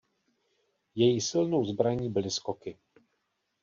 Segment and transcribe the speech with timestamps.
[0.95, 2.77] Její silnou zbraní byly skoky.